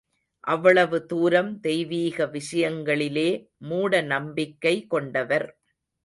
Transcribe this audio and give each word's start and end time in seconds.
அவ்வளவு 0.43 1.05
தூரம் 1.05 1.59
தெய்வீக 1.59 2.25
விஷயங்களிலே 2.25 3.27
மூட 3.57 4.01
நம்பிக்கை 4.01 4.87
கொண்டவர். 4.87 5.47